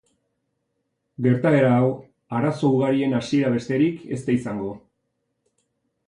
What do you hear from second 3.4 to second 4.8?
besterik ez da izango.